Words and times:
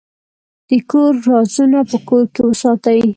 د 0.69 0.71
کور 0.89 1.13
رازونه 1.29 1.79
په 1.89 1.97
کور 2.07 2.23
کې 2.33 2.41
وساتئ. 2.47 2.99